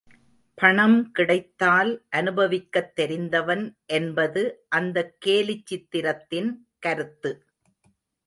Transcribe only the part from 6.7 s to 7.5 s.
கருத்து.